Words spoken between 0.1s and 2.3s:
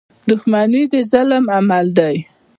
•دښمني د ظالم عمل دی.